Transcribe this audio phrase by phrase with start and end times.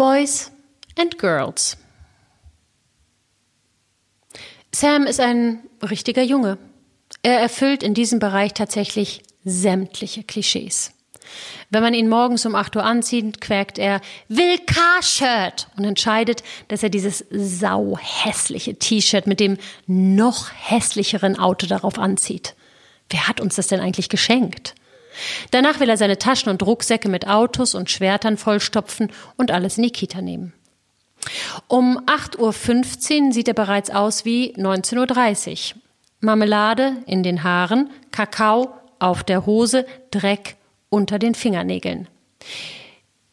[0.00, 0.50] Boys
[0.98, 1.76] and Girls.
[4.74, 6.56] Sam ist ein richtiger Junge.
[7.22, 10.92] Er erfüllt in diesem Bereich tatsächlich sämtliche Klischees.
[11.68, 16.82] Wenn man ihn morgens um 8 Uhr anzieht, quäkt er, will Car-Shirt und entscheidet, dass
[16.82, 22.54] er dieses sauhässliche T-Shirt mit dem noch hässlicheren Auto darauf anzieht.
[23.10, 24.76] Wer hat uns das denn eigentlich geschenkt?
[25.50, 29.84] Danach will er seine Taschen und Rucksäcke mit Autos und Schwertern vollstopfen und alles in
[29.84, 30.52] die Kita nehmen.
[31.68, 35.80] Um 8.15 Uhr sieht er bereits aus wie 19.30 Uhr.
[36.20, 40.56] Marmelade in den Haaren, Kakao auf der Hose, Dreck
[40.90, 42.08] unter den Fingernägeln.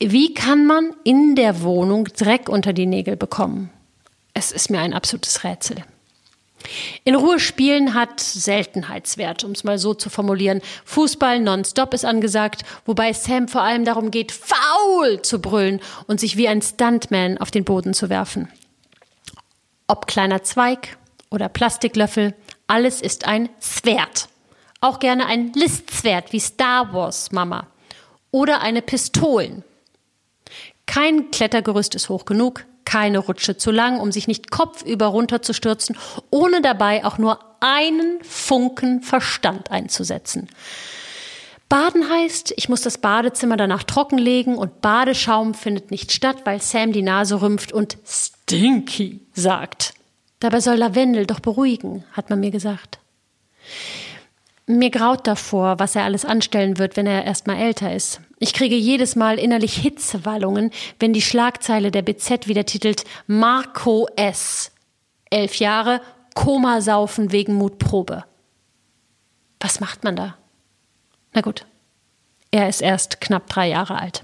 [0.00, 3.70] Wie kann man in der Wohnung Dreck unter die Nägel bekommen?
[4.32, 5.82] Es ist mir ein absolutes Rätsel.
[7.04, 10.60] In Ruhe spielen hat Seltenheitswert, um es mal so zu formulieren.
[10.84, 16.36] Fußball nonstop ist angesagt, wobei Sam vor allem darum geht, faul zu brüllen und sich
[16.36, 18.48] wie ein Stuntman auf den Boden zu werfen.
[19.86, 20.98] Ob kleiner Zweig
[21.30, 22.34] oder Plastiklöffel,
[22.66, 24.28] alles ist ein Swert.
[24.80, 27.66] Auch gerne ein Listzwert wie Star Wars, Mama.
[28.30, 29.64] Oder eine Pistolen.
[30.86, 35.94] Kein Klettergerüst ist hoch genug, keine Rutsche zu lang, um sich nicht kopfüber runterzustürzen,
[36.30, 40.48] ohne dabei auch nur einen Funken Verstand einzusetzen.
[41.68, 46.92] Baden heißt, ich muss das Badezimmer danach trockenlegen und Badeschaum findet nicht statt, weil Sam
[46.92, 49.92] die Nase rümpft und stinky sagt.
[50.40, 53.00] Dabei soll Lavendel doch beruhigen, hat man mir gesagt.
[54.66, 58.22] Mir graut davor, was er alles anstellen wird, wenn er erst mal älter ist.
[58.40, 64.70] Ich kriege jedes Mal innerlich Hitzewallungen, wenn die Schlagzeile der BZ wieder titelt Marco S.
[65.30, 66.00] Elf Jahre,
[66.34, 68.24] Komasaufen wegen Mutprobe.
[69.60, 70.36] Was macht man da?
[71.32, 71.66] Na gut,
[72.50, 74.22] er ist erst knapp drei Jahre alt.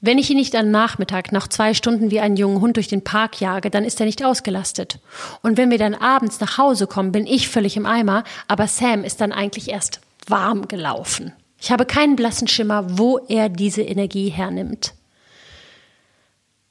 [0.00, 3.04] Wenn ich ihn nicht am Nachmittag nach zwei Stunden wie einen jungen Hund durch den
[3.04, 5.00] Park jage, dann ist er nicht ausgelastet.
[5.42, 9.04] Und wenn wir dann abends nach Hause kommen, bin ich völlig im Eimer, aber Sam
[9.04, 11.32] ist dann eigentlich erst warm gelaufen.
[11.66, 14.94] Ich habe keinen blassen Schimmer, wo er diese Energie hernimmt.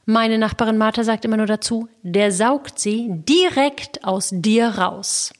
[0.05, 5.33] Meine Nachbarin Martha sagt immer nur dazu, der saugt sie direkt aus dir raus.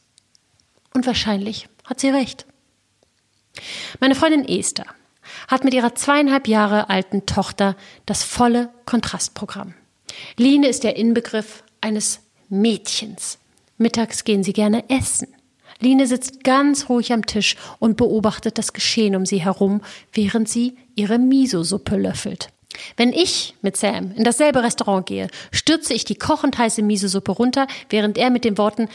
[0.93, 2.45] Und wahrscheinlich hat sie recht.
[4.01, 4.87] Meine Freundin Esther
[5.47, 9.73] hat mit ihrer zweieinhalb Jahre alten Tochter das volle Kontrastprogramm.
[10.35, 13.39] Line ist der Inbegriff eines Mädchens.
[13.77, 15.34] Mittags gehen sie gerne essen.
[15.79, 19.81] Line sitzt ganz ruhig am Tisch und beobachtet das Geschehen um sie herum,
[20.13, 22.49] während sie ihre Miso-Suppe löffelt.
[22.97, 27.67] Wenn ich mit Sam in dasselbe Restaurant gehe, stürze ich die kochend heiße Miso-Suppe runter,
[27.89, 28.89] während er mit den Worten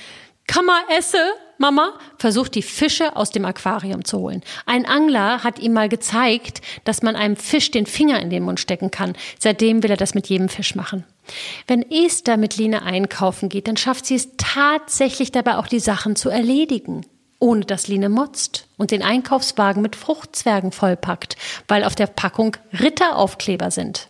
[0.47, 1.19] Kammer esse,
[1.59, 4.43] Mama, versucht die Fische aus dem Aquarium zu holen.
[4.67, 8.59] Ein Angler hat ihm mal gezeigt, dass man einem Fisch den Finger in den Mund
[8.59, 9.13] stecken kann.
[9.39, 11.05] Seitdem will er das mit jedem Fisch machen.
[11.67, 16.17] Wenn Esther mit Line einkaufen geht, dann schafft sie es tatsächlich dabei auch die Sachen
[16.17, 17.07] zu erledigen,
[17.39, 21.37] ohne dass Line motzt und den Einkaufswagen mit Fruchtzwergen vollpackt,
[21.69, 24.09] weil auf der Packung Ritteraufkleber sind.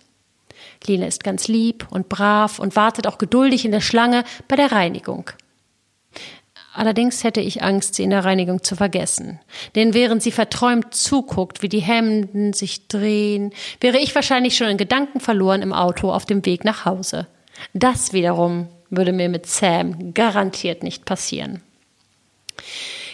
[0.87, 4.73] Line ist ganz lieb und brav und wartet auch geduldig in der Schlange bei der
[4.73, 5.31] Reinigung.
[6.73, 9.41] Allerdings hätte ich Angst, sie in der Reinigung zu vergessen.
[9.75, 14.77] Denn während sie verträumt zuguckt, wie die Hemden sich drehen, wäre ich wahrscheinlich schon in
[14.77, 17.27] Gedanken verloren im Auto auf dem Weg nach Hause.
[17.75, 21.63] Das wiederum würde mir mit Sam garantiert nicht passieren.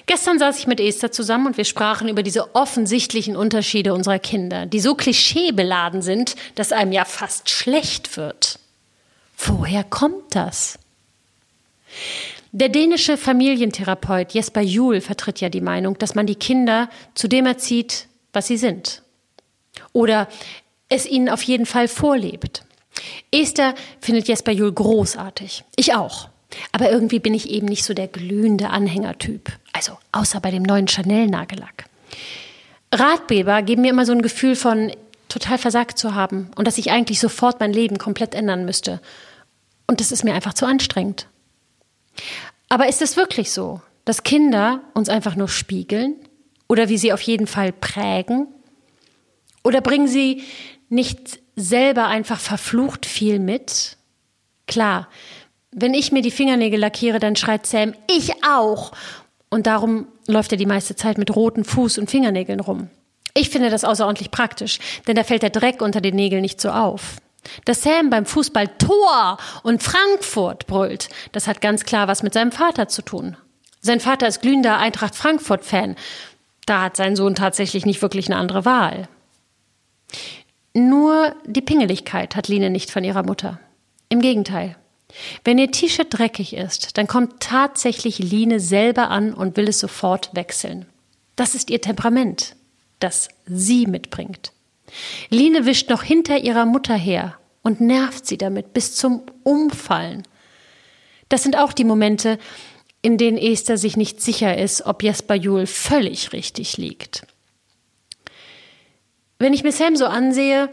[0.07, 4.67] Gestern saß ich mit Esther zusammen und wir sprachen über diese offensichtlichen Unterschiede unserer Kinder,
[4.67, 8.61] die so klischeebeladen sind, dass einem ja fast schlecht wird.
[9.37, 10.79] Woher kommt das?
[12.59, 17.45] Der dänische Familientherapeut Jesper Juhl vertritt ja die Meinung, dass man die Kinder zu dem
[17.45, 19.03] erzieht, was sie sind.
[19.93, 20.27] Oder
[20.89, 22.65] es ihnen auf jeden Fall vorlebt.
[23.31, 25.65] Esther findet Jesper Juhl großartig.
[25.77, 26.31] Ich auch.
[26.73, 29.53] Aber irgendwie bin ich eben nicht so der glühende Anhängertyp.
[29.75, 31.85] Also außer bei dem neuen Chanel-Nagellack.
[32.91, 34.93] Ratgeber geben mir immer so ein Gefühl von
[35.29, 39.03] total versagt zu haben und dass ich eigentlich sofort mein Leben komplett ändern müsste.
[39.87, 41.27] Und das ist mir einfach zu anstrengend.
[42.69, 46.17] Aber ist es wirklich so, dass Kinder uns einfach nur spiegeln
[46.69, 48.49] oder wie sie auf jeden Fall prägen?
[49.63, 50.43] Oder bringen sie
[50.89, 53.97] nicht selber einfach verflucht viel mit?
[54.67, 55.09] Klar,
[55.73, 58.93] wenn ich mir die Fingernägel lackiere, dann schreit Sam, ich auch.
[59.51, 62.89] Und darum läuft er die meiste Zeit mit roten Fuß- und Fingernägeln rum.
[63.35, 66.71] Ich finde das außerordentlich praktisch, denn da fällt der Dreck unter den Nägeln nicht so
[66.71, 67.19] auf.
[67.65, 72.53] Dass Sam beim Fußball Tor und Frankfurt brüllt, das hat ganz klar was mit seinem
[72.53, 73.37] Vater zu tun.
[73.81, 75.97] Sein Vater ist glühender Eintracht Frankfurt-Fan.
[76.67, 79.09] Da hat sein Sohn tatsächlich nicht wirklich eine andere Wahl.
[80.75, 83.61] Nur die Pingeligkeit hat Line nicht von ihrer Mutter.
[84.09, 84.77] Im Gegenteil.
[85.45, 90.31] Wenn ihr T-Shirt dreckig ist, dann kommt tatsächlich Line selber an und will es sofort
[90.35, 90.87] wechseln.
[91.37, 92.57] Das ist ihr Temperament,
[92.99, 94.53] das sie mitbringt.
[95.31, 100.23] Line wischt noch hinter ihrer Mutter her und nervt sie damit bis zum Umfallen.
[101.29, 102.39] Das sind auch die Momente,
[103.03, 107.27] in denen Esther sich nicht sicher ist, ob Jesper Juhl völlig richtig liegt.
[109.39, 110.71] Wenn ich mir Sam so ansehe,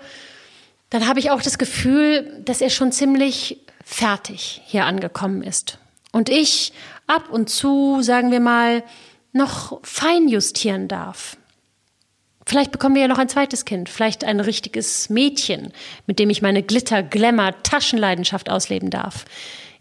[0.90, 5.80] dann habe ich auch das Gefühl, dass er schon ziemlich fertig hier angekommen ist.
[6.12, 6.72] Und ich
[7.08, 8.84] ab und zu, sagen wir mal,
[9.32, 11.38] noch fein justieren darf.
[12.46, 15.72] Vielleicht bekommen wir ja noch ein zweites Kind, vielleicht ein richtiges Mädchen,
[16.08, 19.26] mit dem ich meine Glitter, Glamour, Taschenleidenschaft ausleben darf.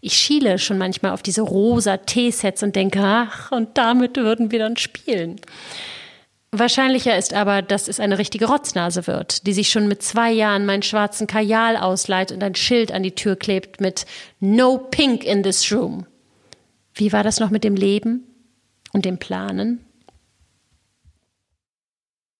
[0.01, 4.59] Ich schiele schon manchmal auf diese rosa Teesets und denke, ach, und damit würden wir
[4.59, 5.39] dann spielen.
[6.51, 10.67] Wahrscheinlicher ist aber, dass es eine richtige Rotznase wird, die sich schon mit zwei Jahren
[10.67, 14.05] meinen schwarzen Kajal ausleiht und ein Schild an die Tür klebt mit
[14.39, 16.05] No Pink in this room.
[16.93, 18.27] Wie war das noch mit dem Leben
[18.91, 19.83] und dem Planen?